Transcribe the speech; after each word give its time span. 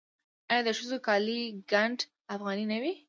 آیا 0.51 0.61
د 0.67 0.69
ښځو 0.77 0.97
کالي 1.07 1.39
ګنډ 1.71 1.97
افغاني 2.35 2.65
نه 2.71 2.77
وي؟ 2.81 2.93